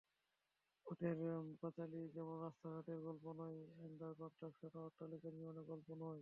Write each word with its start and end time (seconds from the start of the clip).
পথের 0.85 1.17
পাঁচালী 1.61 2.01
যেমন 2.15 2.35
রাস্তা-ঘাটের 2.41 2.99
গল্প 3.01 3.25
নয়, 3.39 3.57
আন্ডার 3.81 4.11
কনস্ট্রাকশনও 4.19 4.85
অট্টালিকা 4.87 5.29
নির্মাণের 5.31 5.65
গল্প 5.65 5.87
নয়। 5.95 6.19